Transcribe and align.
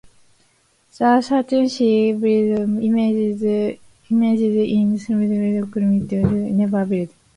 The 0.97 1.21
Saturn 1.21 1.69
C 1.69 2.11
vehicles 2.13 2.83
imagined 2.83 3.43
in 3.43 4.93
the 4.93 4.97
Silverstein 4.97 4.97
Committee 4.97 5.59
report 6.09 6.23
were 6.31 6.39
never 6.39 6.85
built. 6.87 7.11